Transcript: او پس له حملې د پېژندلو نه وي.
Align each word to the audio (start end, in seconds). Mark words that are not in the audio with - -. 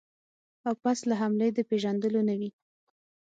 او 0.67 0.73
پس 0.83 0.99
له 1.09 1.15
حملې 1.21 1.49
د 1.53 1.59
پېژندلو 1.69 2.21
نه 2.29 2.35
وي. 2.39 2.49